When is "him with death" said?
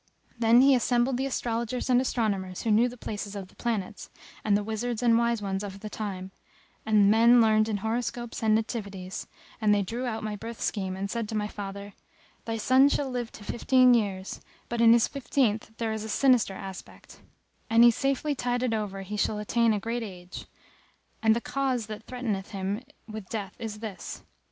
22.49-23.55